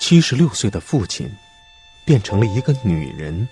[0.00, 1.30] 七十六岁的父亲
[2.06, 3.46] 变成了一个女人。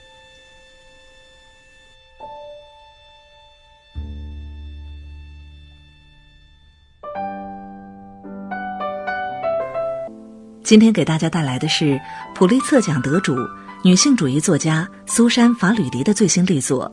[10.64, 12.00] 今天给大家带来的是
[12.34, 13.36] 普利策奖得主、
[13.84, 16.90] 女性主义作家苏珊·法吕迪的最新力作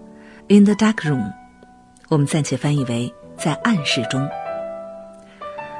[0.55, 1.23] 《In the Dark Room》，
[2.09, 4.29] 我们暂且翻译为“在暗室中”。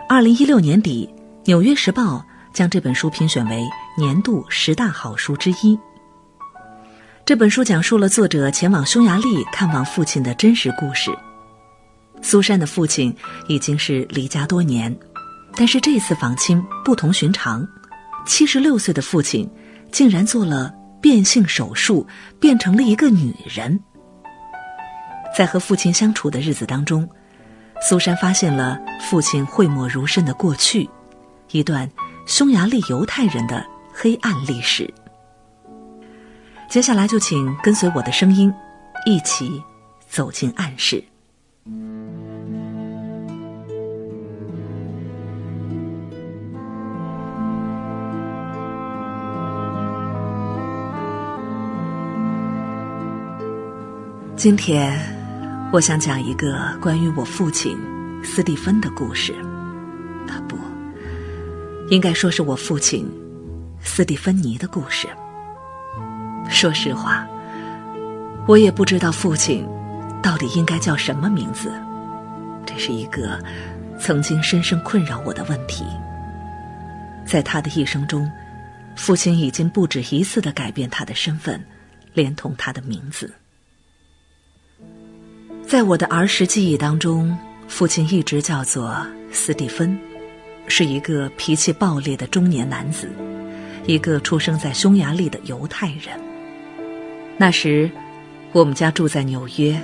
[0.10, 1.10] 二零一六年底，
[1.46, 2.02] 《纽约时报》
[2.56, 3.62] 将这本书评选为
[3.98, 5.78] 年度十大好书之一。
[7.26, 11.14] 这本书讲述了作者前往匈牙利看望父亲的真实故事。
[12.22, 13.14] 苏珊的父亲
[13.50, 14.98] 已经是离家多年，
[15.54, 17.68] 但是这次访亲不同寻常。
[18.26, 19.48] 七十六岁的父亲，
[19.92, 22.08] 竟然做了变性手术，
[22.40, 23.78] 变成了一个女人。
[25.38, 27.08] 在和父亲相处的日子当中，
[27.82, 30.90] 苏珊发现了父亲讳莫如深的过去，
[31.52, 31.90] 一段
[32.26, 34.92] 匈牙利犹太人的黑暗历史。
[36.68, 38.52] 接下来就请跟随我的声音，
[39.06, 39.62] 一起
[40.10, 41.04] 走进暗室。
[54.36, 55.00] 今天，
[55.72, 57.78] 我想讲一个关于我父亲
[58.24, 59.34] 斯蒂芬的故事。
[61.90, 63.10] 应该说是我父亲
[63.82, 65.08] 斯蒂芬妮的故事。
[66.50, 67.28] 说实话，
[68.48, 69.68] 我也不知道父亲
[70.22, 71.72] 到底应该叫什么名字。
[72.66, 73.40] 这是一个
[74.00, 75.86] 曾经深深困扰我的问题。
[77.26, 78.30] 在他的一生中，
[78.96, 81.64] 父亲已经不止一次的改变他的身份，
[82.14, 83.32] 连同他的名字。
[85.68, 87.38] 在我的儿时记忆当中，
[87.68, 90.00] 父亲一直叫做斯蒂芬，
[90.68, 93.10] 是一个脾气暴烈的中年男子，
[93.86, 96.20] 一个出生在匈牙利的犹太人。
[97.38, 97.90] 那时，
[98.52, 99.80] 我们家住在纽约，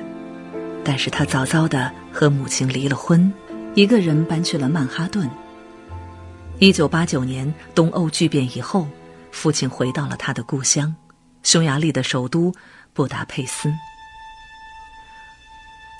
[0.84, 3.32] 但是他早早的和母亲离了婚，
[3.76, 5.30] 一个人搬去了曼哈顿。
[6.60, 8.88] 一九八九年东欧剧变以后，
[9.32, 10.96] 父亲回到了他的故乡，
[11.44, 12.54] 匈牙利的首都
[12.94, 13.72] 布达佩斯。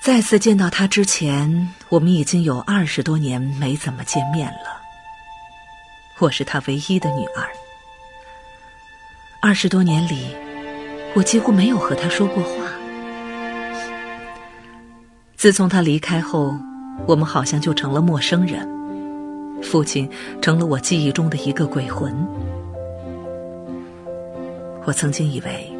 [0.02, 4.82] 再次见到他之前，我们已经有二十多年没怎么见面了。
[6.18, 7.46] 我是他唯一的女儿。
[9.40, 10.34] 二十多年里，
[11.14, 12.66] 我几乎没有和他说过话。
[15.36, 16.58] 自从他离开后，
[17.06, 18.68] 我们好像就成了陌生人。
[19.62, 22.12] 父亲成了我记忆中的一个鬼魂。
[24.84, 25.72] 我曾经以为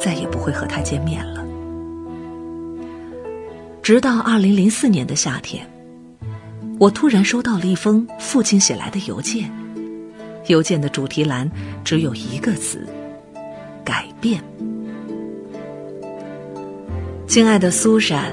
[0.00, 1.45] 再也不会和他见面了。
[3.86, 5.64] 直到二零零四年的夏天，
[6.76, 9.48] 我突然收到了一封父亲写来的邮件。
[10.48, 11.48] 邮件的主题栏
[11.84, 12.84] 只有一个词：
[13.84, 14.42] 改变。
[17.28, 18.32] 亲爱的苏珊，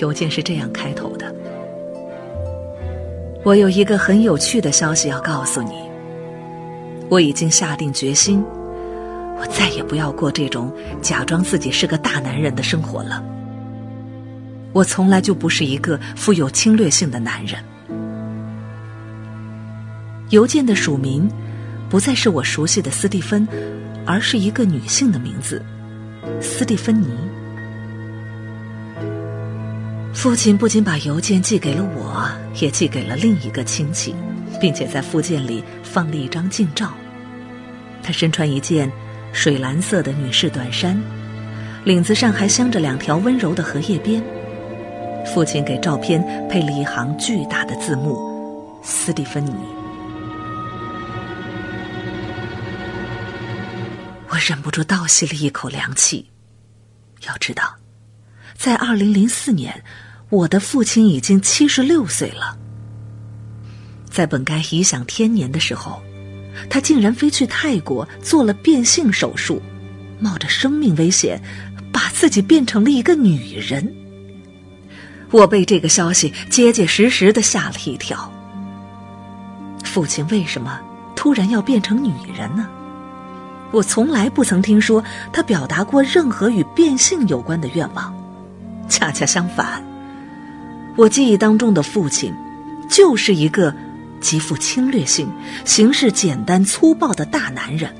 [0.00, 1.32] 邮件是这样开头的
[3.46, 5.74] ：“我有一个很有趣的消息要告诉你。
[7.08, 8.44] 我已经下定决心，
[9.38, 13.24] 我再也不要过这种假装自己是个大男人的生活了。”
[14.72, 17.62] 我从来就不是一个富有侵略性的男人。
[20.30, 21.30] 邮件的署名
[21.90, 23.46] 不再是我熟悉的斯蒂芬，
[24.06, 25.62] 而是一个女性的名字——
[26.40, 27.08] 斯蒂芬妮。
[30.14, 32.26] 父亲不仅把邮件寄给了我，
[32.60, 34.14] 也寄给了另一个亲戚，
[34.60, 36.92] 并且在附件里放了一张近照。
[38.02, 38.90] 他身穿一件
[39.32, 40.98] 水蓝色的女士短衫，
[41.84, 44.22] 领子上还镶着两条温柔的荷叶边。
[45.24, 48.18] 父亲给照片配了一行巨大的字幕
[48.82, 49.54] ：“斯蒂芬妮。”
[54.28, 56.28] 我忍不住倒吸了一口凉气。
[57.26, 57.74] 要知道，
[58.56, 59.84] 在二零零四年，
[60.28, 62.58] 我的父亲已经七十六岁了。
[64.10, 66.02] 在本该颐享天年的时候，
[66.68, 69.62] 他竟然飞去泰国做了变性手术，
[70.18, 71.40] 冒着生命危险，
[71.92, 73.94] 把自己变成了一个女人。
[75.32, 78.30] 我被这个消息结结实实的吓了一跳。
[79.82, 80.80] 父亲为什么
[81.16, 82.68] 突然要变成女人呢？
[83.72, 85.02] 我从来不曾听说
[85.32, 88.14] 他表达过任何与变性有关的愿望。
[88.88, 89.82] 恰恰相反，
[90.96, 92.34] 我记忆当中的父亲，
[92.90, 93.74] 就是一个
[94.20, 95.32] 极富侵略性、
[95.64, 97.94] 行事简单粗暴的大男人。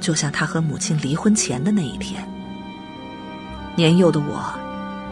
[0.00, 2.26] 就像他和母亲离婚前的那一天。
[3.78, 4.52] 年幼的我，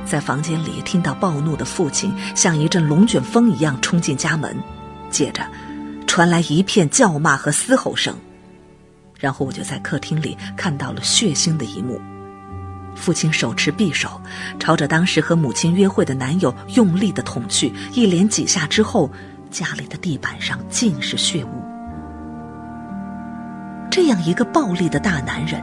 [0.04, 4.56] 在房间里听到暴怒的父亲像一阵龙卷风一样冲进家门，
[5.08, 5.46] 接着
[6.04, 8.12] 传来一片叫骂和嘶吼声，
[9.20, 12.00] 然后我就在客厅里看到了血腥的一幕：
[12.96, 14.20] 父亲手持匕首，
[14.58, 19.08] 朝着当时和母亲约会的男友用力的捅去，一连几下之后，
[19.48, 21.62] 家里的地板上尽是血污。
[23.92, 25.62] 这样一个暴力的大男人，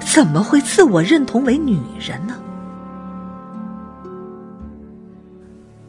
[0.00, 2.34] 怎么会自我认同为女人呢？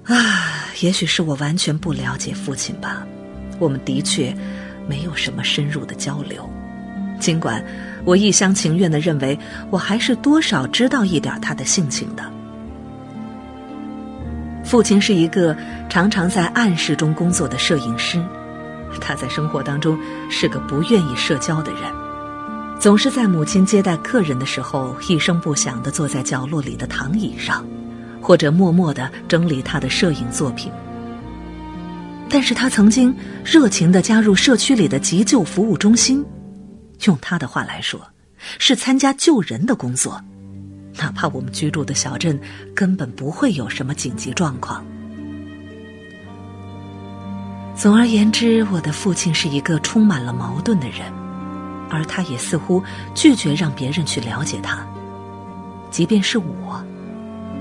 [0.06, 3.06] 啊，也许是我完全不了解父亲吧。
[3.60, 4.36] 我们的确
[4.88, 6.50] 没有什么深入的交流，
[7.20, 7.64] 尽管
[8.04, 9.38] 我一厢情愿的认为，
[9.70, 12.24] 我还是多少知道一点他的性情的。
[14.64, 15.56] 父亲是一个
[15.90, 18.22] 常常在暗室中工作的摄影师，
[19.00, 19.98] 他在生活当中
[20.30, 21.82] 是个不愿意社交的人，
[22.86, 27.66] 总是在母亲接待客人的时候一声不响的坐在角落里的躺椅上。
[28.22, 30.72] 或者默默的整理他的摄影作品，
[32.30, 36.24] 但是他曾经热情的加入社区里的急救服务中心，
[37.06, 38.00] 用他的话来说，
[38.60, 40.22] 是参加救人的工作，
[41.00, 42.40] 哪怕我们居住的小镇
[42.76, 44.86] 根本不会有什么紧急状况。
[47.76, 51.12] 总而言之，我的父亲是一个充满了矛盾的人，
[51.90, 52.84] 而他也似乎
[53.14, 54.86] 拒绝让别人去了解他，
[55.92, 56.84] 即便是我。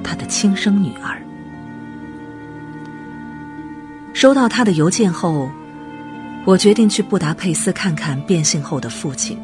[0.06, 1.18] 他的亲生女儿
[4.12, 5.48] 收到他的邮件后，
[6.44, 9.40] 我决定去布达佩斯看看变性后的父亲，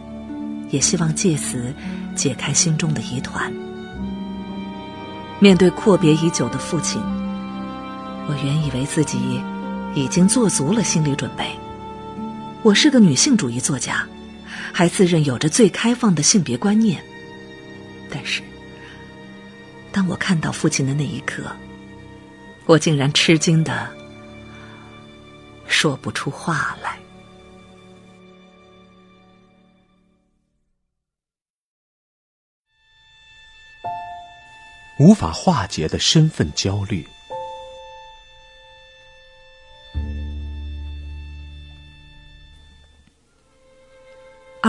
[0.68, 1.74] 也希望借此
[2.14, 3.50] 解开心中的疑团。
[5.38, 7.00] 面对阔别已久的父亲，
[8.28, 9.40] 我原以为自己
[9.94, 11.46] 已经做足了心理准备。
[12.62, 14.06] 我是个女性主义作家，
[14.72, 17.02] 还自认有着最开放的性别观念，
[18.11, 18.43] 但是。
[19.93, 21.50] 当我看到父亲的那一刻，
[22.64, 23.93] 我竟然吃惊的
[25.67, 26.99] 说不出话来。
[35.00, 37.05] 无法化解的身份焦虑。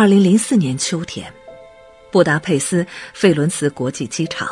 [0.02, 1.32] 二零零四年秋天，
[2.10, 2.84] 布达佩斯
[3.14, 4.50] 费伦茨国际机场。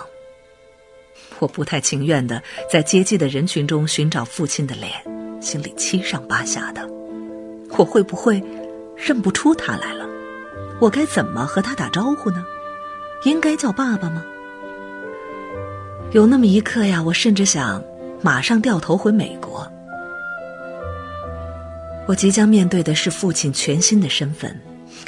[1.40, 2.40] 我不太情愿的
[2.72, 4.92] 在接机的人群中寻找父亲的脸，
[5.42, 6.88] 心里七上八下的。
[7.72, 8.40] 我会不会
[8.96, 10.08] 认不出他来了？
[10.80, 12.46] 我该怎么和他打招呼呢？
[13.24, 14.24] 应该叫爸爸吗？
[16.12, 17.84] 有那么一刻呀，我甚至想
[18.22, 19.68] 马上掉头回美国。
[22.06, 24.56] 我即将面对的是父亲全新的身份，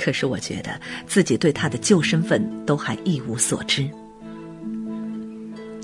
[0.02, 0.72] 可是我觉得
[1.06, 3.88] 自己对他的旧身份都还一无所知。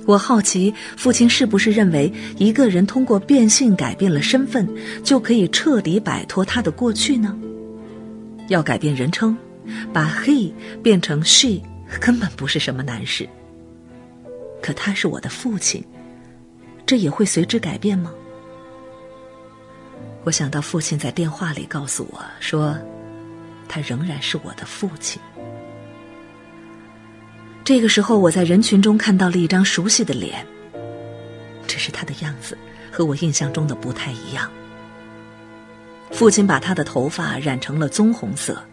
[0.07, 4.67] 我好奇，父亲是不是认为一个人通过变性改变了身份，
[5.03, 7.37] 就可以彻底摆脱他的过去呢？
[8.47, 9.37] 要改变人称，
[9.93, 11.61] 把 he 变成 she，
[11.99, 13.27] 根本不是什么难事。
[14.61, 15.83] 可他是我的父亲，
[16.85, 18.11] 这也会随之改变吗？
[20.23, 22.75] 我想到父亲在电话里告诉我说，
[23.67, 25.21] 他仍然是我的父亲。
[27.63, 30.45] 这个时候，我在人群中看到了一张熟悉的脸。
[31.67, 32.57] 只是他的样子
[32.89, 34.49] 和我印象中的不太一样。
[36.11, 38.63] 父亲把他的头发染成了棕红色，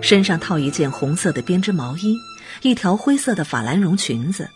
[0.00, 2.16] 身上套一件红色的编织毛衣，
[2.62, 4.48] 一条灰色的法兰绒裙子，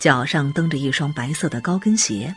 [0.00, 2.34] 脚上蹬着一双白色的高跟鞋，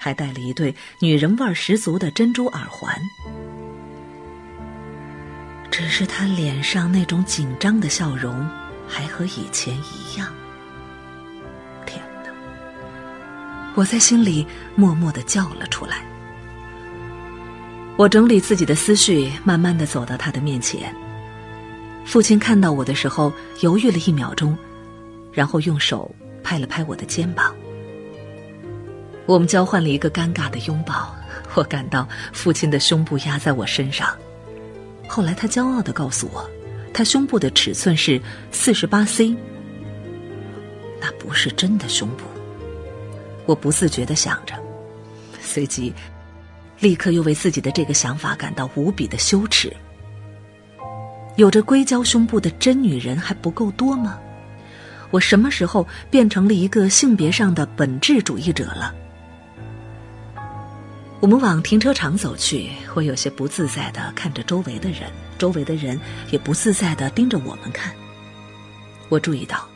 [0.00, 2.94] 还戴了一对女人味十足的珍珠耳环。
[5.70, 8.48] 只是他脸上那种紧张的笑容。
[8.92, 10.26] 还和以前一样。
[11.86, 12.30] 天哪！
[13.76, 16.04] 我在心里默默的叫了出来。
[17.96, 20.92] 我整理自己的思绪，慢慢的走到他的面前。
[22.04, 24.58] 父亲看到我的时候，犹豫了一秒钟，
[25.32, 26.12] 然后用手
[26.42, 27.54] 拍了拍我的肩膀。
[29.24, 31.14] 我们交换了一个尴尬的拥抱。
[31.54, 34.16] 我感到父亲的胸部压在我身上。
[35.12, 36.48] 后来他骄傲的告诉我。
[36.94, 38.20] 他胸部的尺寸是
[38.52, 39.34] 四十八 C，
[41.00, 42.24] 那不是真的胸部。
[43.44, 44.54] 我不自觉的想着，
[45.40, 45.92] 随即
[46.78, 49.74] 立刻又为自己的这个想法感到无比的羞耻。
[51.36, 54.18] 有着硅胶胸部的真女人还不够多吗？
[55.10, 58.94] 我什么时候变成了一个性别上的本质主义者了？
[61.20, 65.02] 我们往停车场走去，我有些不自在的看着周围的人。
[65.38, 66.00] 周围的人
[66.30, 67.94] 也不自在的盯着我们看。
[69.10, 69.68] 我注意到，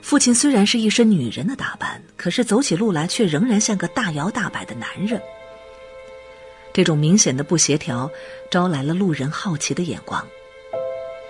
[0.00, 5.20] 父亲虽然是一身女人的打扮，可是走起路来却仍然像个大摇大摆的男人。
[6.72, 8.10] 这种明显的不协调
[8.50, 10.26] 招来了路人好奇的眼光。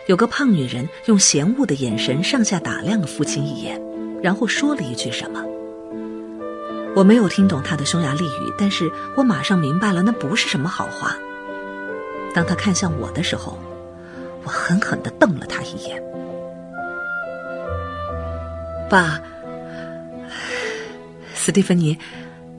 [0.07, 3.81] 有个胖女人用嫌恶的眼神上下打量了父亲一眼，
[4.23, 5.45] 然后说了一句什么。
[6.95, 11.17] 我没有听懂他的匈牙利语，但是我马上明白了，那不是什么好话。
[12.33, 13.59] 当他看向我的时候，
[14.45, 16.03] 我狠狠地瞪了他一眼。
[18.89, 19.21] 爸，
[21.35, 21.99] 斯蒂芬妮，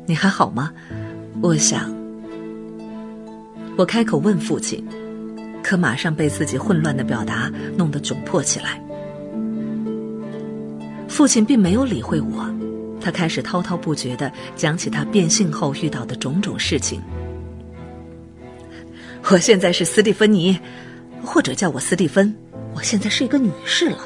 [0.06, 0.72] 你还好吗？
[1.42, 1.94] 我想，
[3.78, 4.86] 我开口问父亲。
[5.64, 8.80] 可马上被自己混乱的表达弄得窘迫起来。
[11.08, 12.46] 父亲并没有理会我，
[13.06, 17.00] 他开始滔滔不绝的讲起他变性后遇到的种种事情。
[19.30, 20.58] 我现在是斯蒂芬妮，
[21.24, 22.36] 或者叫我斯蒂芬。
[22.74, 24.00] 我现在是一个女士了。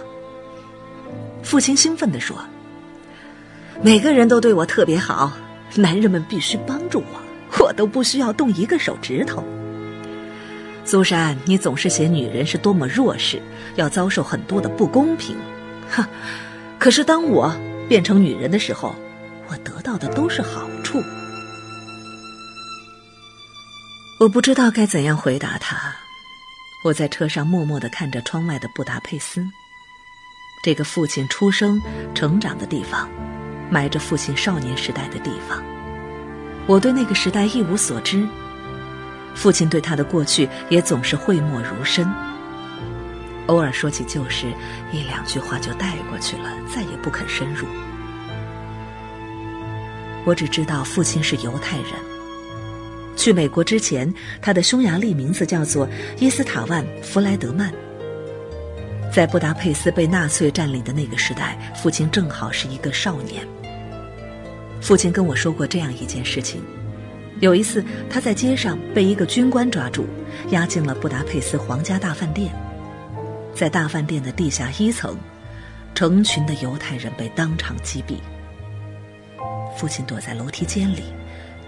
[1.41, 2.35] 父亲兴奋地说
[3.81, 5.31] ：“每个人都对我特别好，
[5.75, 9.41] 男人们必须帮助我，我都不需要动一个手指头。”
[10.83, 13.41] 苏珊，你总是写女人是多么弱势，
[13.77, 15.37] 要遭受很多的不公平，
[15.89, 16.05] 哼！
[16.77, 17.49] 可是当我
[17.89, 18.95] 变成女人的时候，
[19.47, 21.01] 我得到的都是好处。
[24.19, 25.95] 我不知道该怎样回答他。
[26.85, 29.43] 我在车上默默的看着窗外的布达佩斯，
[30.63, 31.81] 这个父亲出生、
[32.13, 33.09] 成长的地方，
[33.71, 35.61] 埋着父亲少年时代的地方。
[36.67, 38.23] 我对那个时代一无所知。
[39.33, 42.07] 父亲对他的过去也总是讳莫如深，
[43.49, 44.45] 偶尔说起旧事，
[44.93, 47.65] 一两句话就带过去了，再也不肯深入。
[50.23, 51.87] 我只知道父亲是犹太人。
[53.15, 55.89] 去美国之前，他的匈牙利名字叫做
[56.19, 57.73] 伊斯塔万·弗莱德曼。
[59.11, 63.43] 在布达佩斯被纳粹占领的那个时代，父亲正好是一个少年。
[64.79, 66.61] 父亲跟我说过这样一件事情。
[67.39, 70.05] 有一次，他在街上被一个军官抓住，
[70.51, 72.53] 押进了布达佩斯皇家大饭店。
[73.53, 75.17] 在大饭店的地下一层，
[75.93, 78.17] 成群的犹太人被当场击毙。
[79.77, 81.03] 父亲躲在楼梯间里，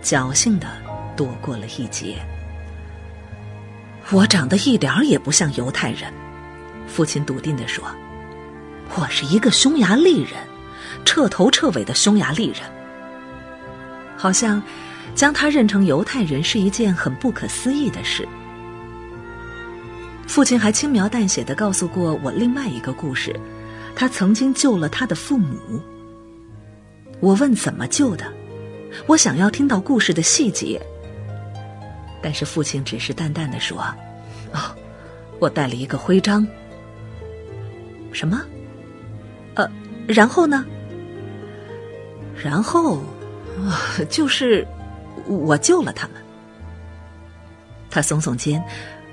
[0.02, 0.68] 侥幸的
[1.16, 2.18] 躲过了一劫。
[4.12, 6.12] 我长得一点儿也不像犹太人，
[6.88, 7.84] 父亲笃定的说
[8.96, 10.34] ：“我是一个匈牙利人，
[11.06, 12.62] 彻头彻尾的匈牙利人。”
[14.18, 14.62] 好像。
[15.14, 18.26] 将他认成犹太人是一件很不可思议的事。
[20.32, 23.38] 父亲还轻描淡写的告诉过我另外一个故事，
[23.94, 25.58] 他曾经救了他的父母。
[27.20, 28.24] 我问怎么救的，
[29.08, 30.82] 我想要听到故事的细节，
[32.24, 33.78] 但是父亲只是淡淡的说
[34.56, 34.74] ：“哦，
[35.38, 36.48] 我带了一个徽章。”
[38.14, 38.42] 什么？
[39.56, 39.70] 呃，
[40.08, 40.66] 然后呢？
[42.42, 43.04] 然后，
[44.10, 44.66] 就是。
[45.28, 46.18] 我救了他们。
[47.90, 48.64] 他耸耸肩，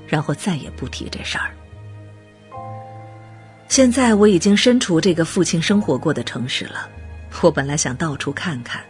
[0.09, 1.51] 然后再也不提这事儿。
[3.69, 6.89] 现在我已经身处这个父亲生活过的城市了。
[7.43, 8.83] 我本来想到处看看，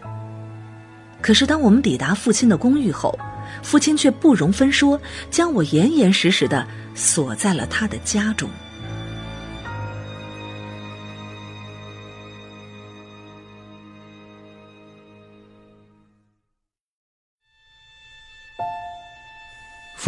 [1.20, 3.18] 可是当我们抵达父亲的公寓后，
[3.62, 4.98] 父亲却不容分说，
[5.28, 8.48] 将我严严实实的锁在了他的家中。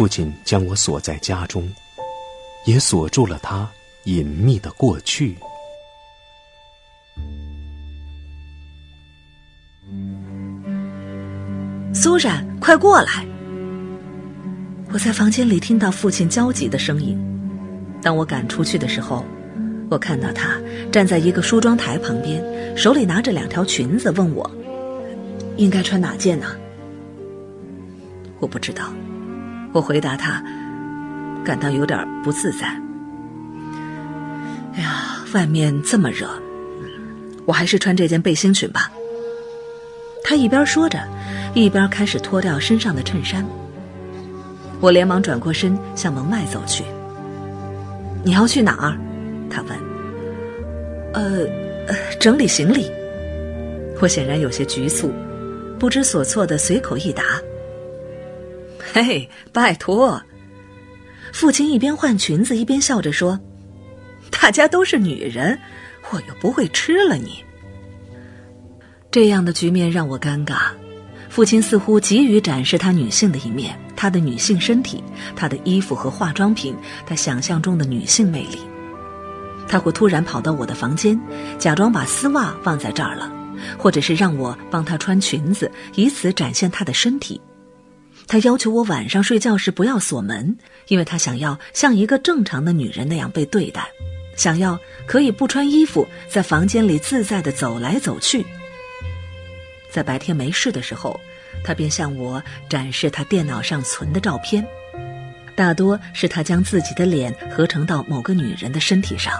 [0.01, 1.71] 父亲将我锁在家中，
[2.65, 3.69] 也锁住了他
[4.05, 5.37] 隐秘的过去。
[11.93, 13.23] 苏珊，快过来！
[14.91, 17.15] 我在房间里听到父亲焦急的声音。
[18.01, 19.23] 当我赶出去的时候，
[19.91, 20.59] 我看到他
[20.91, 22.43] 站在一个梳妆台旁边，
[22.75, 24.49] 手里拿着两条裙子，问我
[25.57, 26.47] 应该穿哪件呢？
[28.39, 28.91] 我不知道。
[29.73, 30.43] 我回答他，
[31.43, 32.67] 感到有点不自在。
[34.73, 36.27] 哎呀，外面这么热，
[37.45, 38.91] 我还是穿这件背心裙吧。
[40.23, 40.99] 他一边说着，
[41.53, 43.45] 一边开始脱掉身上的衬衫。
[44.79, 46.83] 我连忙转过身向门外走去。
[48.23, 48.97] 你要去哪儿？
[49.49, 49.77] 他问。
[51.13, 51.45] 呃，
[52.19, 52.89] 整理行李。
[54.01, 55.11] 我显然有些局促，
[55.77, 57.23] 不知所措的随口一答。
[58.93, 60.21] 嘿，拜托！
[61.31, 63.39] 父亲一边换裙子一边笑着说
[64.29, 65.57] ：“大家都是女人，
[66.11, 67.43] 我又不会吃了你。”
[69.09, 70.57] 这样的局面让我尴尬。
[71.29, 75.01] 父亲似乎急于展示他女性的一面，他的女性身体，
[75.33, 78.59] 他的衣服和化妆品，他想象中的女性魅力。
[79.69, 81.17] 他会突然跑到我的房间，
[81.57, 83.31] 假装把丝袜忘在这儿了，
[83.77, 87.39] 或者是让我帮他穿裙子，以此展现他的身体。
[88.31, 90.55] 他要求我晚上睡觉时不要锁门，
[90.87, 93.85] 因为他想要像一个正常的女人那样被对待，
[94.37, 98.45] 想要可以不穿衣服在房间里自在的走来走去。
[99.89, 101.19] 在白天没事的时候，
[101.61, 104.65] 他便向我展示他电脑上存的照片，
[105.53, 109.33] 大多是他将自己的脸合成到某个女人的身体上。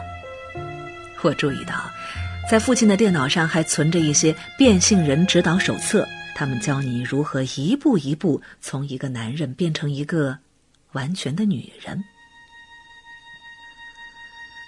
[1.22, 1.90] 我注意到，
[2.52, 6.06] 在父亲的电脑上还存着一些变性人指导手册，
[6.36, 10.38] 他们教你如何一步一步从一个男人变成一个
[10.94, 12.04] 完全的女人。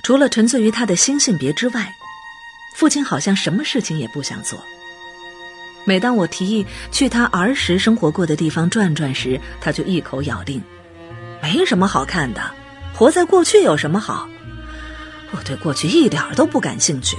[0.03, 1.93] 除了沉醉于他的新性别之外，
[2.75, 4.61] 父亲好像什么事情也不想做。
[5.85, 10.61] 每当我提议去他儿时生活过的地方转转时，他就一口咬定
[11.41, 12.53] ：“没什么好看的，
[12.93, 14.27] 活在过去有什么好？
[15.31, 17.17] 我对过去一点都不感兴趣。”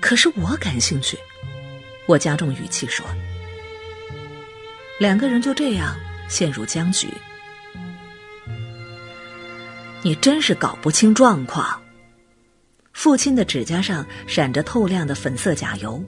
[0.00, 1.18] 可是我感兴趣，
[2.08, 3.06] 我加重语气说。
[4.98, 5.94] 两个人就这样
[6.28, 7.06] 陷入僵局。
[10.02, 11.80] 你真是搞不清状况。
[12.92, 16.02] 父亲的指甲上闪着透亮的粉色甲油。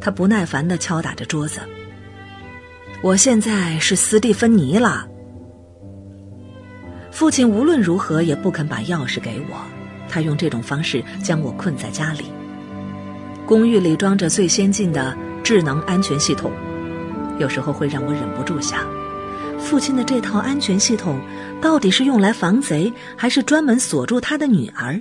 [0.00, 1.60] 他不耐烦的敲打着桌子。
[3.02, 5.08] 我现在是斯蒂芬妮了。
[7.10, 9.56] 父亲无论如何也不肯把钥匙给我，
[10.08, 12.26] 他用这种方式将我困在家里。
[13.46, 16.52] 公寓里装着最先进的智能安全系统，
[17.38, 18.86] 有时候会让我忍不住想：
[19.58, 21.20] 父亲的这套安全系统
[21.60, 25.00] 到底是用来防贼，还是专门锁住他的女儿？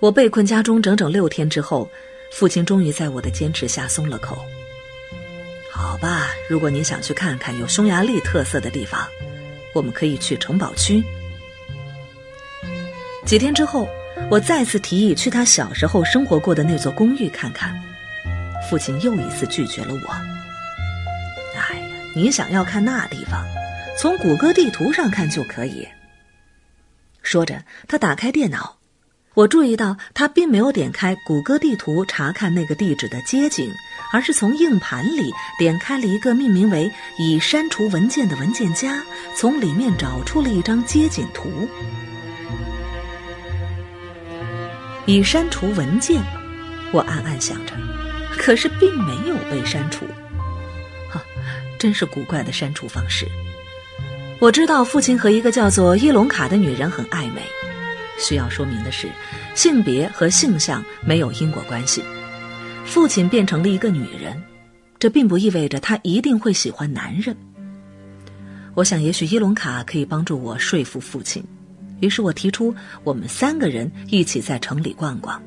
[0.00, 1.88] 我被困家中整整六天之后。
[2.34, 4.38] 父亲终于在我的坚持下松了口。
[5.70, 9.06] 好吧，如果你想去看看有匈牙利特色的地方，
[9.74, 11.04] 我们可以去城堡区。
[13.26, 13.86] 几天之后，
[14.30, 17.74] 我再次提议去他小时候生活过的那座公寓看看，
[18.68, 20.12] 父亲又一次拒绝了我。
[21.58, 23.44] 哎呀，你想要看那地方，
[23.98, 25.86] 从谷歌地图上看就可以。
[27.22, 28.78] 说着，他打开电脑。
[29.34, 33.72] 我注意到他并没有点开谷歌地图查看那个地址的街景，
[34.12, 39.02] 而是从硬盘里点开了一个命名为“已删除文件”的文件夹，
[39.34, 41.66] 从里面找出了一张街景图。
[45.06, 46.22] 已删除文件，
[46.92, 47.72] 我暗暗想着，
[48.38, 50.06] 可是并没有被删除。
[51.10, 51.20] 哈，
[51.78, 53.26] 真是古怪的删除方式。
[54.38, 57.42] 我知道父亲和一个叫做伊隆卡的女人很暧昧。
[58.18, 59.08] 需要说明的是，
[59.54, 62.02] 性别和性向没有因果关系。
[62.84, 64.40] 父亲变成了一个女人，
[64.98, 67.36] 这并不意味着他一定会喜欢男人。
[68.74, 71.42] 我想，也许伊隆卡可以帮助我说服父亲。
[72.02, 75.40] 于是我提出，我们三个人一起在城里逛逛。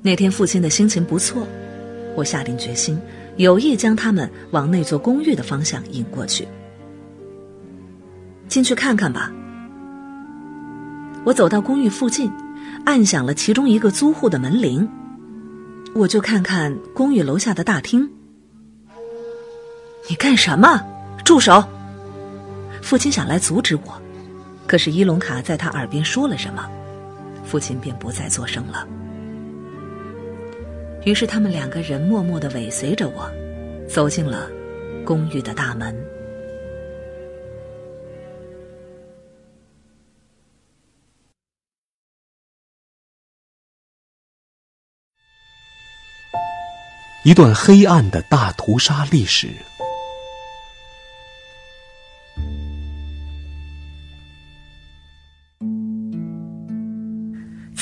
[0.00, 1.46] 那天父亲的心情不错，
[2.16, 2.98] 我下定决心，
[3.36, 6.48] 有意将他们往那座公寓的方向引过去。
[8.48, 9.30] 进去看看吧。
[11.24, 12.32] 我走到公寓附近，
[12.86, 14.88] 按响了其中一个租户的门铃。
[15.94, 18.10] 我就看看公寓楼下的大厅。
[20.08, 20.80] 你干什么？
[21.22, 21.62] 住手！
[22.80, 24.01] 父亲想来阻止我，
[24.66, 26.66] 可是伊隆卡在他耳边说了什么，
[27.44, 28.88] 父亲便不再作声了。
[31.04, 33.30] 于是他们两个人默默的尾随着我，
[33.88, 34.48] 走进了
[35.04, 35.94] 公寓的大门。
[47.24, 49.48] 一段黑暗的大屠杀历史。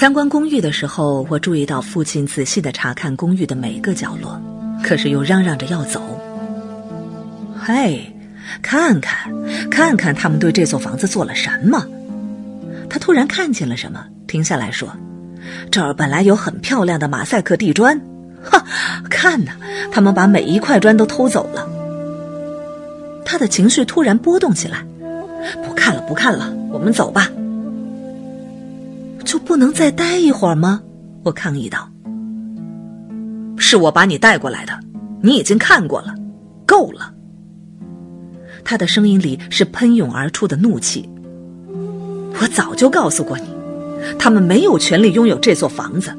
[0.01, 4.41] 参观公寓的时候，我注意到父亲仔细的查看公寓的每个角落，
[4.83, 6.01] 可是又嚷嚷着要走。
[7.55, 8.11] 嘿，
[8.63, 9.31] 看看，
[9.71, 11.87] 看看他们对这座房子做了什么！
[12.89, 14.89] 他突然看见了什么，停下来说
[15.71, 18.01] ：“这儿本来有很漂亮的马赛克地砖。”
[18.43, 18.65] 哈，
[19.11, 19.53] 看呐，
[19.93, 21.69] 他们把每一块砖都偷走了。
[23.23, 24.83] 他的情绪突然波动起来，
[25.63, 27.29] 不看了，不看了，我们走吧。
[29.25, 30.83] 就不能再待一会儿吗？
[31.25, 31.89] 我抗议道。
[33.57, 34.73] 是我把你带过来的，
[35.23, 36.15] 你已经看过了，
[36.67, 37.13] 够了。
[38.65, 41.09] 他的声音里是喷涌而出的怒气。
[42.41, 43.45] 我早就告诉过你，
[44.19, 46.17] 他们没有权利拥有这座房子。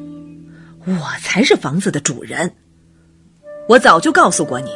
[0.86, 2.52] 我才是房子的主人，
[3.68, 4.70] 我早就告诉过你。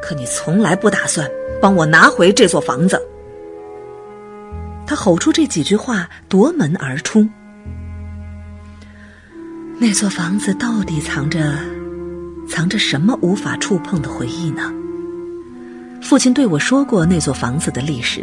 [0.00, 3.00] 可你从来不打算帮我拿回这座房子。
[4.92, 7.26] 他吼出这几句话，夺门而出。
[9.78, 11.54] 那座房子到底藏着
[12.46, 14.70] 藏着什么无法触碰的回忆呢？
[16.02, 18.22] 父亲对我说过那座房子的历史，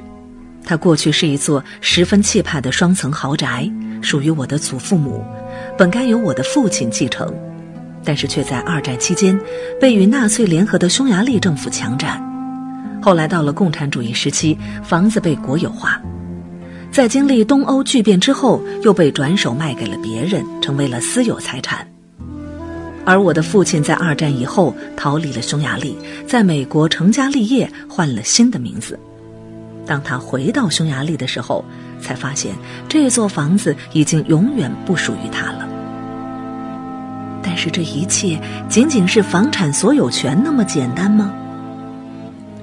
[0.63, 3.67] 它过去是一座十分气派的双层豪宅，
[3.99, 5.25] 属于我的祖父母，
[5.75, 7.33] 本该由我的父亲继承，
[8.03, 9.35] 但是却在二战期间
[9.81, 12.23] 被与纳粹联合的匈牙利政府强占。
[13.01, 15.99] 后来到了共产主义时期，房子被国有化，
[16.91, 21.87] 在经历东欧巨变之后，又被转手卖给了别人，成为了私有财产。
[23.05, 25.97] 而我的父亲在二战以后逃离了匈牙利，
[26.27, 28.99] 在美国成家立业，换了新的名字。
[29.85, 31.63] 当他回到匈牙利的时候，
[32.01, 32.53] 才发现
[32.87, 35.67] 这座房子已经永远不属于他了。
[37.41, 41.31] 但是这一切仅仅是房产所有权那么简单吗？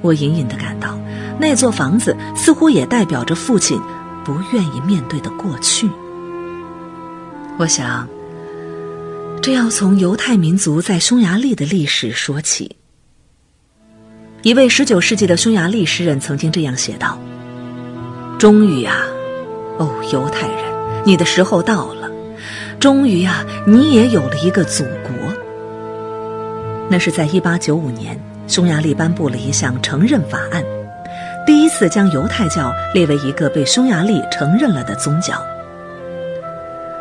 [0.02, 0.96] 我隐隐的感到，
[1.40, 3.80] 那座房子似乎也代表着父亲
[4.26, 5.88] 不愿意面对的过去。
[7.56, 8.06] 我想。
[9.42, 12.74] 这要从犹太民族在匈牙利的历史说起。
[14.42, 17.16] 一位十九世纪的匈牙利诗人曾经这样写道
[18.40, 18.96] ：“终于啊，
[19.78, 20.58] 哦，犹太人，
[21.04, 22.10] 你的时候到了。
[22.80, 25.12] 终于啊，你也有了一个祖国。”
[26.90, 30.64] 那是在一八九五年，匈牙利颁布了一项承认法案，
[31.46, 35.40] 第一次将犹太教列为一个被匈牙利承认了的宗教。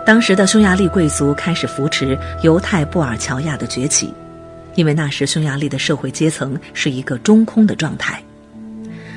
[0.05, 4.13] 当时的匈牙利贵族开始扶持犹太布尔乔亚的崛起，
[4.75, 8.21] 因为那时匈牙利的社会阶层是一个中空的状态，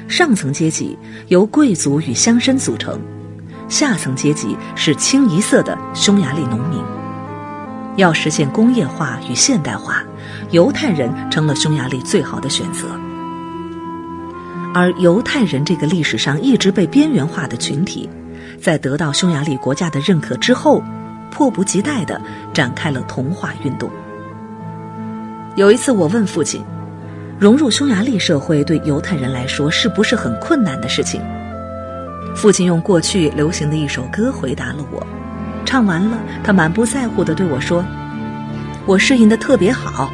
[0.08, 2.98] 上层阶级由贵族与乡绅组成，
[3.68, 6.80] 下层阶级是清一色的匈牙利农民。
[7.96, 10.02] 要实现工业化与现代化，
[10.52, 12.88] 犹太人成了匈牙利最好的选择。
[14.78, 18.08] 而犹太人这个历史上一直被边缘化的群体。
[18.60, 20.80] 在得到匈牙利国家的认可之后，
[21.32, 22.20] 迫不及待地
[22.54, 23.90] 展开了同化运动。
[25.56, 26.62] 有一次，我问父亲
[27.40, 31.20] ：“融入匈牙利社会对犹太人来说是不是很困难的事情？”
[32.36, 35.04] 父亲用过去流行的一首歌回答了我。
[35.64, 37.84] 唱完了，他满不在乎地对我说
[38.86, 40.08] ：“我适应的特别好，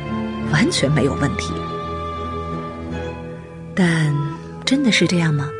[0.50, 1.52] 完全没有问题。”
[3.76, 4.14] 但
[4.64, 5.50] 真的是这样吗？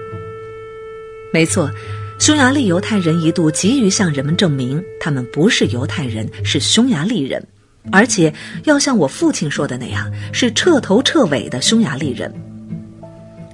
[1.32, 1.70] 没错。
[2.16, 7.44] 匈牙利犹太人一度急于向人们证明，他们不是犹太人，是匈牙利人，
[7.90, 8.32] 而且
[8.64, 12.32] 要像我父亲说的那样，是彻头彻尾的匈牙利人。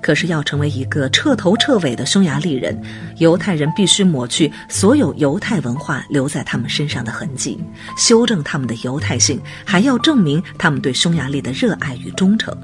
[0.02, 2.78] 可是，要成为一个彻头彻尾的匈牙利人，
[3.18, 7.58] 犹太人必须抹去所有犹太文化留在他们身上的痕迹，
[7.96, 12.54] 修正他们的犹太性，还要证明他们对匈牙利的热爱与忠诚。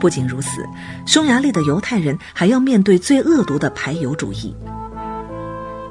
[0.00, 0.66] 不仅如此，
[1.06, 4.56] 匈牙利的犹太人还要面对最恶毒的排犹主义。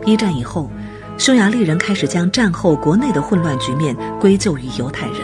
[0.05, 0.69] 一战以后，
[1.17, 5.17] 匈牙利人开始将战后国内的混乱局面归咎于犹太人。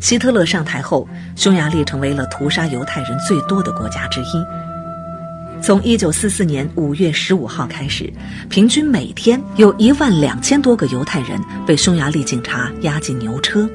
[0.00, 5.62] 希特勒上台后，匈牙利成为了屠杀犹太人最多的国家之一。
[5.62, 8.12] 从1944年5月15号开始，
[8.48, 13.68] 平均每天有一万两千多个犹太人被匈牙利警察押进牛车。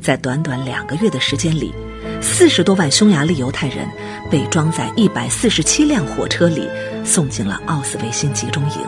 [0.00, 1.74] 在短短两个月的时间里，
[2.20, 3.88] 四十多万匈牙利犹太人
[4.30, 6.68] 被装在一百四十七辆火车里，
[7.04, 8.78] 送进了奥斯维辛集中营。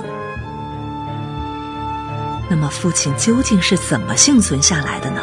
[2.48, 5.20] 那么，父亲究竟是怎么幸存下来的呢？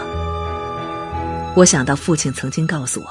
[1.56, 3.10] 我想到父亲曾经告诉我，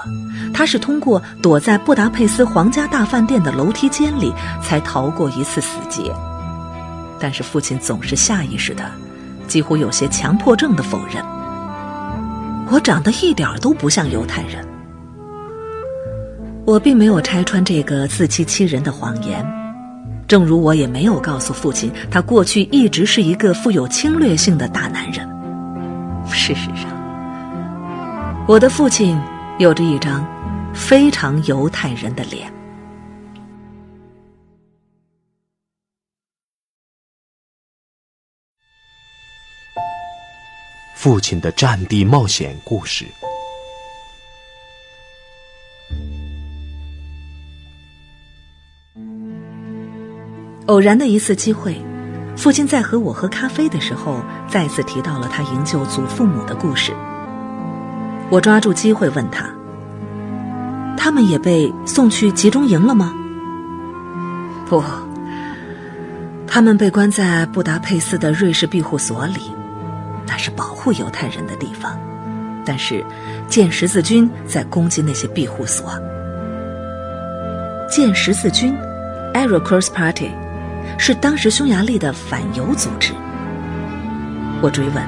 [0.53, 4.33] 他是通过躲在布达佩斯皇家大饭店的楼梯间里
[4.63, 6.13] 才逃过一次死劫。
[7.21, 8.85] 但是，父亲总是下意识的，
[9.47, 11.25] 几乎有些强迫症的否认。
[12.71, 14.68] 我长得一点都不像犹太人。
[16.69, 19.43] 我并没有拆穿这个自欺欺人的谎言，
[20.27, 25.27] 正如我也没有告诉父亲，他过去一直是一个富有侵略性的大男人。
[26.31, 26.91] 事实上，
[28.47, 29.19] 我的父亲
[29.59, 30.23] 有着一张
[30.75, 32.53] 非常犹太人的脸。
[40.95, 43.07] 父亲的战地冒险故事。
[50.69, 51.83] 偶然的一次机会，
[52.37, 56.93] 父亲在和我喝咖啡的时候，再次提到了他营救祖父母的故事。
[58.29, 59.49] 我抓住机会问他
[60.95, 63.15] ：“他们也被送去集中营了吗
[64.69, 64.85] ？”“不，
[66.47, 69.41] 他们被关在布达佩斯的瑞士庇护所里，
[70.27, 71.99] 那是保护犹太人的地方。
[72.67, 73.03] 但是，
[73.49, 75.91] 建十字军在攻击那些庇护所。
[77.89, 78.77] 建十字军
[79.33, 80.31] a r o Cross Party）。”
[80.97, 83.13] 是当时匈牙利的反犹组织。
[84.63, 85.05] 我追问：“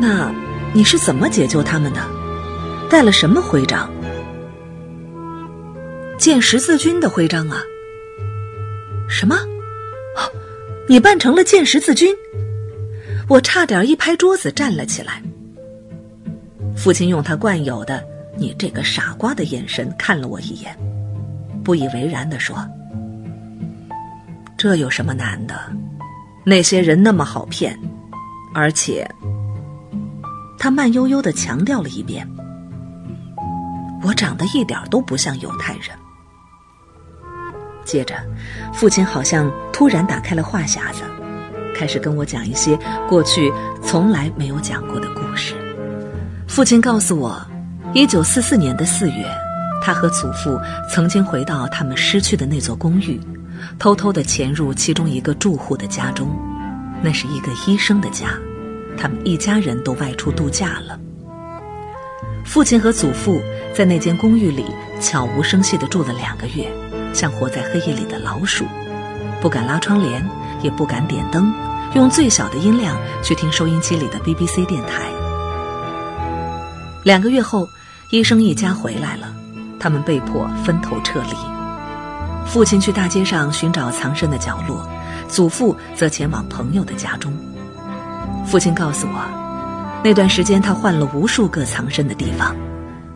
[0.00, 0.32] 那
[0.72, 2.00] 你是怎么解救他们的？
[2.88, 3.90] 带了什么徽章？
[6.18, 7.60] 建十字军的徽章啊！
[9.08, 9.36] 什么？
[10.88, 12.14] 你扮成了建十字军？
[13.28, 15.20] 我差点一拍桌子站了起来。
[16.76, 18.04] 父亲用他惯有的
[18.38, 20.76] “你这个傻瓜”的眼神看了我一眼，
[21.64, 22.56] 不以为然的说
[24.56, 25.54] ：“这有什么难的？
[26.44, 27.78] 那些人那么好骗，
[28.54, 29.08] 而且……”
[30.58, 32.26] 他慢悠悠的强调了一遍
[34.02, 35.90] ：“我长得一点都不像犹太人。”
[37.84, 38.14] 接着，
[38.72, 41.02] 父亲好像突然打开了话匣子，
[41.74, 42.76] 开始跟我讲一些
[43.08, 45.54] 过去从来没有讲过的故事。
[46.48, 47.40] 父亲告诉我，
[47.92, 49.30] 一九四四年的四月，
[49.82, 50.58] 他和祖父
[50.90, 53.20] 曾经回到他们失去的那座公寓，
[53.78, 56.28] 偷偷的潜入其中一个住户的家中，
[57.02, 58.28] 那是一个医生的家。
[58.98, 60.98] 他们一家人都外出度假了。
[62.44, 63.40] 父亲和祖父
[63.74, 64.64] 在那间公寓里
[65.00, 66.70] 悄无声息地住了两个月，
[67.12, 68.64] 像活在黑夜里的老鼠，
[69.40, 70.24] 不敢拉窗帘，
[70.62, 71.52] 也不敢点灯，
[71.94, 75.10] 用最小的音量去听收音机里的 BBC 电台。
[77.04, 77.68] 两个月后，
[78.10, 79.34] 医生一家回来了，
[79.78, 81.55] 他们被迫分头撤离。
[82.46, 84.88] 父亲去大街上寻找藏身的角落，
[85.28, 87.32] 祖父则前往朋友的家中。
[88.46, 89.20] 父亲告诉我，
[90.02, 92.56] 那段时间他换了无数个藏身的地方，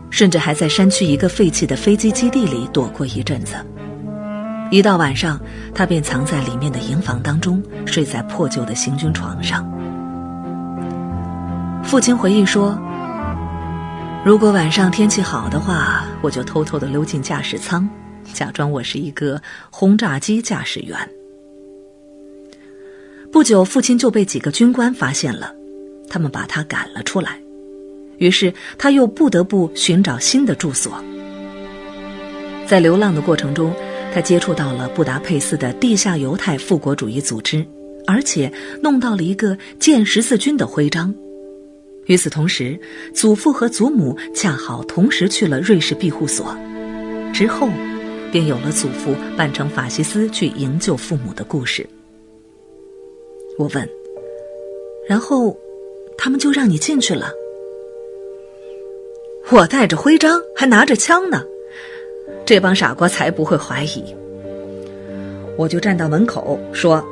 [0.09, 3.55] 甚至还在山区一个废弃的飞机基地里躲过一阵子。
[4.69, 5.39] 一到晚上，
[5.73, 9.65] 他便藏在里面的营房当中，睡在破旧的行军床上。
[11.83, 12.77] 父亲回忆说
[14.23, 17.89] ：“如果晚上天气好的话，我就偷偷的溜进驾驶舱，
[18.33, 20.97] 假装我是一个轰炸机驾驶员。”
[23.31, 25.55] 不久，父亲就被几个军官发现了，
[26.09, 27.39] 他们把他赶了出来。
[28.17, 31.01] 于是，他又不得不寻找新的住所。
[32.67, 33.73] 在流浪的过程中，
[34.13, 37.65] 他接触到了布达佩斯的地下犹太复国主义组织，
[38.05, 38.51] 而且
[38.83, 41.13] 弄到了一个建十字军的徽章。
[42.07, 42.77] 与此同时，
[43.13, 46.55] 祖父和祖母恰好同时去了瑞士庇护所，
[47.33, 47.69] 之后，
[48.31, 51.87] 便有了祖父扮成法西斯去营救父母的故事。
[53.57, 53.87] 我问，
[55.07, 55.55] 然后，
[56.17, 57.31] 他们就让你进去了。
[59.49, 61.43] 我带着徽章，还拿着枪呢，
[62.45, 64.15] 这帮傻瓜才不会怀疑。
[65.57, 67.05] 我就站到门口说：“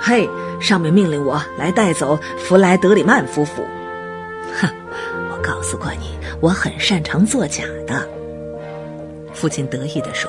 [0.00, 0.28] 嘿，
[0.60, 3.62] 上面命令我来带走弗莱德里曼夫妇。”
[4.58, 4.68] 哼，
[5.30, 8.08] 我告诉过你，我很擅长作假的。
[9.36, 10.28] 父亲得意地说。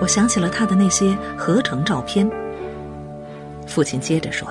[0.00, 2.28] 我想起了他的那些合成照片。
[3.68, 4.48] 父亲接着说：“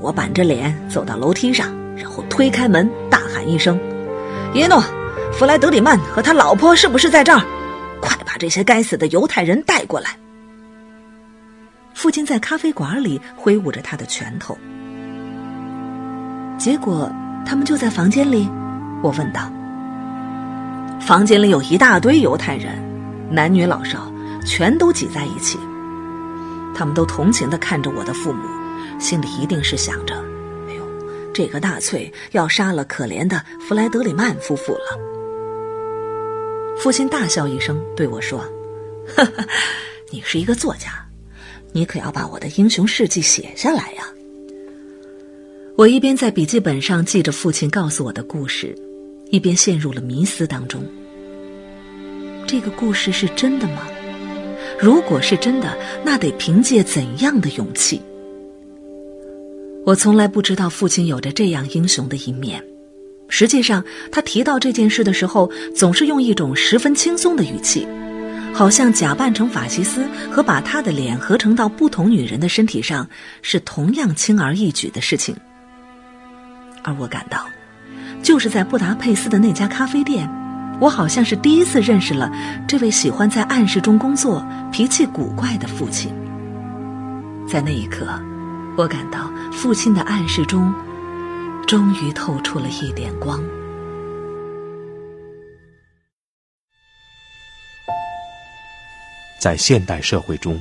[0.00, 3.78] 我板着脸走到楼梯上，然后推开门，大喊一声
[4.54, 4.82] ：‘耶诺，
[5.34, 7.44] 弗莱德里曼和他老婆是不是在这儿？
[8.00, 10.16] 快把这些该死的犹太人带过来！’”
[11.92, 14.56] 父亲在咖啡馆里挥舞着他的拳头。
[16.56, 17.12] 结果
[17.44, 18.48] 他们就在房间里，
[19.02, 19.52] 我问道
[21.00, 22.78] ：“房间里有一大堆犹太人，
[23.30, 24.12] 男女老少
[24.46, 25.58] 全都挤在一起。”
[26.72, 28.46] 他们都同情的看着我的父母，
[28.98, 30.14] 心里一定是想着
[30.68, 30.82] ：“哎呦，
[31.34, 34.98] 这个纳粹要杀了可怜的弗莱德里曼夫妇了。”
[36.78, 38.38] 父亲大笑一声对我说
[39.14, 39.44] ：“哈哈，
[40.10, 41.06] 你是一个作家，
[41.72, 44.04] 你可要把我的英雄事迹写下来呀！”
[45.76, 48.74] 我一边在笔记本上记着父亲告诉我的故事，
[49.30, 50.84] 一边陷入了迷思当中。
[52.46, 53.86] 这个故事是真的吗？
[54.80, 58.00] 如果是真的，那得凭借怎样的勇气？
[59.86, 62.62] 我从来不知道父亲有着这样英雄的一面。
[63.28, 67.86] 实际上，他提到这件事的时候，总是用一种十分轻松的语气，
[68.52, 73.08] 好像假扮成法西斯和把他的脸合成到不同女人的身体上
[73.42, 75.36] 是同样轻而易举的事情。
[76.82, 77.46] 而我感到，
[78.22, 80.28] 就是在布达佩斯的那家咖啡店。
[80.80, 82.32] 我好像是第一次认识了
[82.66, 86.10] 这位喜欢在暗室中工作、脾气古怪的父亲。
[87.46, 88.06] 在那一刻，
[88.78, 90.72] 我感到父亲的暗室中
[91.66, 93.42] 终于透出了一点光。
[99.38, 100.58] 在现代社会中，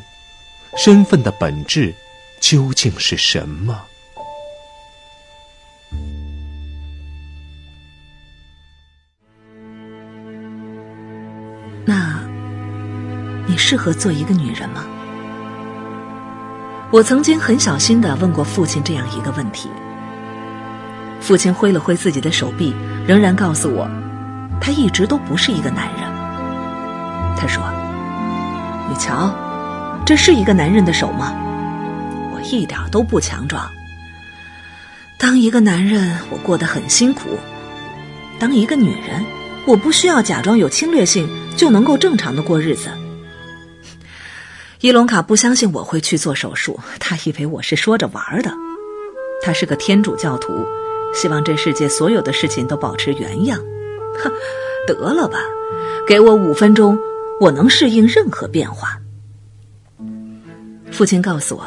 [0.78, 1.94] 身份的本质
[2.42, 3.86] 究竟是什么？
[13.50, 14.84] 你适合做一个女人吗？
[16.92, 19.72] 我曾经很小心的问过父亲这样一个问题。
[21.20, 22.76] 父亲挥了挥自己的手臂，
[23.08, 23.90] 仍然告诉我，
[24.62, 26.08] 他一直都不是一个男人。
[27.36, 27.64] 他说
[28.88, 29.34] ：“你瞧，
[30.06, 31.34] 这是一个男人的手吗？
[32.32, 33.68] 我一点都不强壮。
[35.18, 37.30] 当一个男人，我过得很辛苦；
[38.38, 39.26] 当一个女人，
[39.66, 42.92] 我不需要假装有侵略性，就能够正常的过日子。”
[44.82, 48.50] 伊隆卡不相信我会去做手术，他以为我是说着玩的。
[49.42, 50.54] 他是个天主教徒，
[51.14, 53.60] 希望这世界所有的事情都保持原样。
[54.24, 54.32] 哼，
[54.88, 55.38] 得了吧，
[56.08, 56.98] 给我五分钟，
[57.42, 58.98] 我能适应任何变化。
[60.90, 61.66] 父亲告诉我，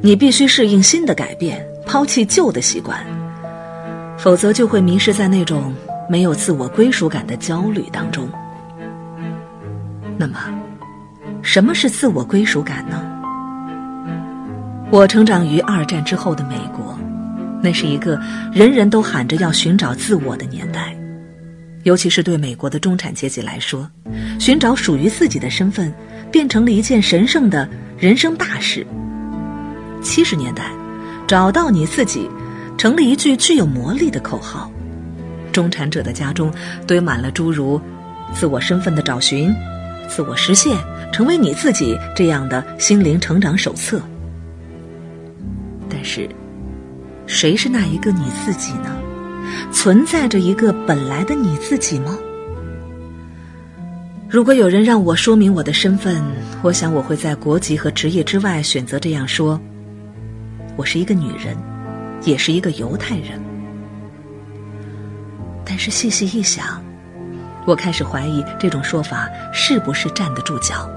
[0.00, 3.00] 你必须适应新的改变，抛弃旧的习惯，
[4.18, 5.72] 否则就会迷失在那种
[6.10, 8.28] 没有自我归属感的焦虑当中。
[10.16, 10.57] 那么。
[11.42, 13.02] 什么是自我归属感呢？
[14.90, 16.98] 我成长于二战之后的美国，
[17.62, 18.20] 那是一个
[18.52, 20.96] 人人都喊着要寻找自我的年代，
[21.84, 23.88] 尤其是对美国的中产阶级来说，
[24.38, 25.92] 寻找属于自己的身份
[26.30, 28.86] 变成了一件神圣的人生大事。
[30.02, 30.70] 七十年代，
[31.26, 32.28] 找到你自己，
[32.76, 34.70] 成了一句具有魔力的口号，
[35.52, 36.52] 中产者的家中
[36.86, 37.80] 堆满了诸如
[38.32, 39.54] “自我身份的找寻
[40.08, 40.76] ”“自我实现”。
[41.12, 44.00] 成为你自己这样的心灵成长手册。
[45.88, 46.28] 但是，
[47.26, 48.96] 谁是那一个你自己呢？
[49.72, 52.16] 存在着一个本来的你自己吗？
[54.28, 56.22] 如果有人让我说明我的身份，
[56.62, 59.58] 我想我会在国籍和职业之外选择这样说：
[60.76, 61.56] 我是一个女人，
[62.24, 63.40] 也是一个犹太人。
[65.64, 66.82] 但是细细一想，
[67.68, 70.88] 我开始怀疑这种说法是不是站得住脚。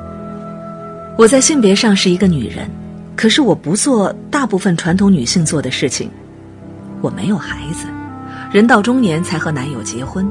[1.18, 2.66] 我在性别上是一个女人，
[3.14, 6.10] 可是我不做大部分传统女性做的事情。
[7.02, 7.88] 我没有孩子，
[8.54, 10.26] 人到中年才和男友结婚，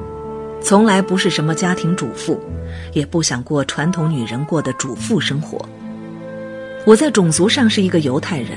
[0.63, 2.41] 从来不是什么家庭主妇，
[2.95, 5.63] 也不想过传统女人过的主妇生活。
[6.87, 8.53] 我在种族上是一个犹太人，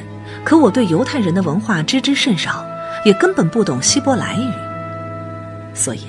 [0.46, 2.65] 可我对犹太人的文化知之甚少，
[3.04, 4.50] 也根本不懂希伯来语。
[5.74, 6.04] 所以，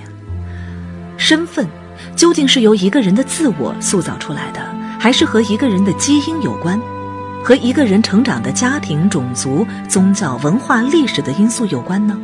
[1.25, 1.67] 身份
[2.15, 4.61] 究竟是由一个人的自我塑造出来的？
[4.99, 6.79] 还是和一个人的基因有关，
[7.43, 12.15] 和一个人成长的家庭、种族、宗教、文化、历史的因素有关呢？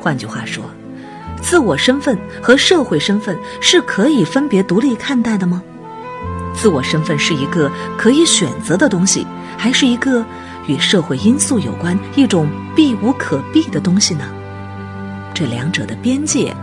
[0.00, 0.64] 换句话说，
[1.42, 5.62] 自我身份和社会身份是可以分别独立看待的吗？
[6.54, 9.26] 自我身份是一个可以选择的东西，
[9.58, 10.24] 还是一个
[10.66, 14.24] 与社会因素有关、一种避无可避的东西呢？
[15.34, 16.56] 这两者的边界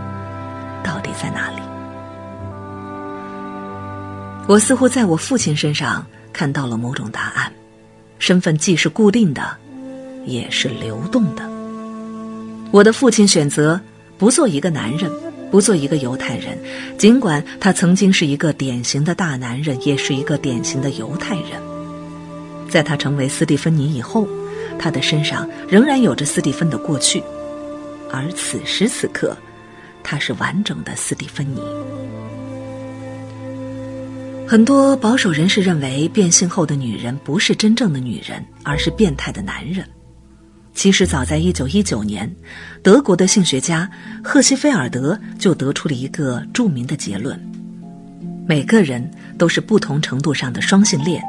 [0.84, 1.56] 到底在哪里？
[4.46, 7.50] 我似乎在我父亲身上看到了某种答案：
[8.18, 9.56] 身份既是固定的，
[10.26, 11.42] 也是流动的。
[12.70, 13.80] 我的父亲选择
[14.18, 15.10] 不做一个男人，
[15.50, 16.58] 不做一个犹太人，
[16.98, 21.60] 尽管他曾经是一个典型的大男人，也是一个典型的犹太人。
[22.68, 24.28] 在他成为斯蒂芬妮以后，
[24.78, 27.22] 他的身上仍然有着斯蒂芬的过去，
[28.12, 29.36] 而此时此刻，
[30.04, 31.60] 她是完整的斯蒂芬妮。
[34.46, 39.84] 很多保守人士认为，变性后的女人不是真正的女人，而是变态的男人。
[40.74, 42.30] 其实，早在1919年，
[42.82, 43.90] 德国的性学家
[44.22, 47.40] 赫西菲尔德就得出了一个著名的结论：
[48.46, 51.22] 每个人都是不同程度上的双性恋，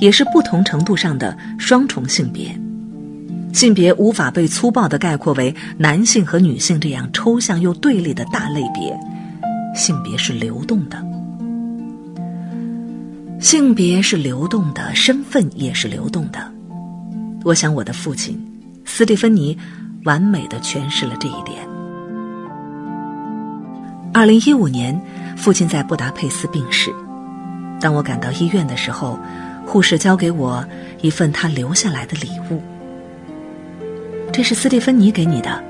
[0.00, 2.58] 也是不同程度上的双重性别。
[3.56, 8.94] 性别无法被粗暴地概括为男性和女性这样抽象又对立的大类别，
[9.74, 11.02] 性别是流动的。
[13.40, 16.52] 性别是流动的，身份也是流动的。
[17.44, 18.38] 我想，我的父亲
[18.84, 19.56] 斯蒂芬妮
[20.04, 21.66] 完美的诠释了这一点。
[24.12, 25.00] 二零一五年，
[25.34, 26.92] 父亲在布达佩斯病逝。
[27.80, 29.18] 当我赶到医院的时候，
[29.64, 30.62] 护士交给我
[31.00, 32.60] 一份他留下来的礼物。
[34.32, 35.62] 这是斯蒂芬妮给你的。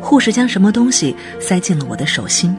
[0.00, 2.56] 护士将什么东西塞进了我的手心。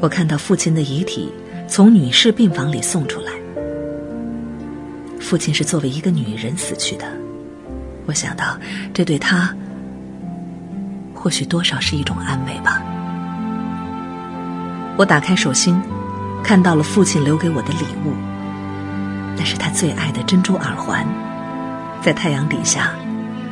[0.00, 1.32] 我看到父亲的遗体。
[1.68, 3.30] 从女士病房里送出来。
[5.20, 7.04] 父亲是作为一个女人死去的，
[8.06, 8.58] 我想到
[8.94, 9.54] 这对他
[11.12, 12.82] 或许多少是一种安慰吧。
[14.96, 15.78] 我打开手心，
[16.42, 18.14] 看到了父亲留给我的礼物，
[19.36, 21.06] 那是他最爱的珍珠耳环，
[22.00, 22.94] 在太阳底下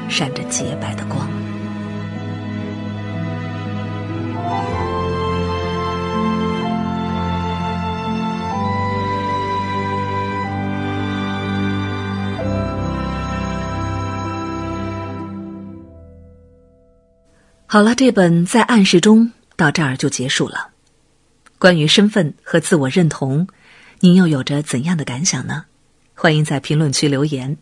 [0.09, 1.29] 闪着洁白的光。
[17.69, 20.71] 好了，这本在暗示中到这儿就结束了。
[21.59, 23.49] 关于身份和自我认同，
[24.01, 25.67] 您又有着怎样的感想呢？
[26.15, 27.59] 欢迎在评论区留言。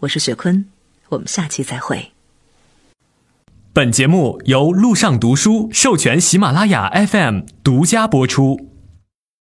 [0.00, 0.66] 我是雪坤，
[1.14, 2.12] 我们下期再会。
[3.72, 8.73] 本节目由路上读书授权喜马拉雅 FM 独家播出。